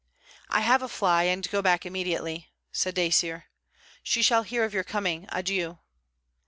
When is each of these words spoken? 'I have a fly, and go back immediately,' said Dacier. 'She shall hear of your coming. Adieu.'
'I 0.49 0.61
have 0.61 0.81
a 0.81 0.87
fly, 0.87 1.25
and 1.25 1.47
go 1.51 1.61
back 1.61 1.85
immediately,' 1.85 2.49
said 2.71 2.95
Dacier. 2.95 3.45
'She 4.01 4.23
shall 4.23 4.41
hear 4.41 4.63
of 4.63 4.73
your 4.73 4.83
coming. 4.83 5.27
Adieu.' 5.31 5.77